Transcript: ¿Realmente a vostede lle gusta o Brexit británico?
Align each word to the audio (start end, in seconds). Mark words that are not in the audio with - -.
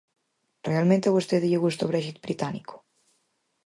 ¿Realmente 0.69 1.05
a 1.07 1.15
vostede 1.17 1.49
lle 1.51 1.63
gusta 1.65 1.85
o 1.87 1.91
Brexit 1.91 2.17
británico? 2.25 2.75